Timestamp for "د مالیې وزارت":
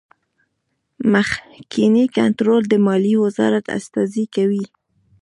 2.67-3.65